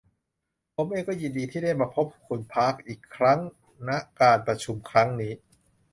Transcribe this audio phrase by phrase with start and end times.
[0.75, 3.39] ผมเองก็ยินดีที่ได้มาพบคุณปาร์คอีกครั้ง
[3.87, 3.89] น
[4.19, 5.33] การประชุมครั้งนี้